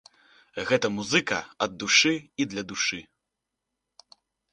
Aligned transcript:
Гэта 0.69 0.87
музыка 0.93 1.37
ад 1.65 1.71
душы 1.83 2.13
і 2.45 2.47
для 2.55 2.63
душы. 2.73 2.99